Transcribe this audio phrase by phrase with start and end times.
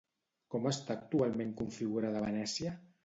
[0.53, 2.75] Com està actualment configurada Venècia?